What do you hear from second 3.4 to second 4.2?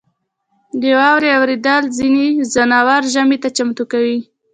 ته چمتو کوي.